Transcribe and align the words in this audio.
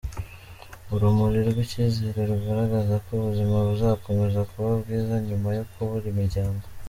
Urumuri 0.93 1.39
rw'icyizere 1.49 2.19
rugaragaza 2.31 2.95
ko 3.03 3.09
ubuzima 3.19 3.55
buzakomeza 3.67 4.39
kuba 4.51 4.69
bwiza 4.81 5.15
nyuma 5.27 5.49
yo 5.57 5.63
kubura 5.71 6.07
imiryango. 6.13 6.63